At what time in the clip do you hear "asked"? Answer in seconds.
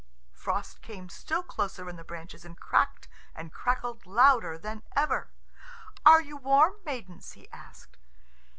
7.51-7.97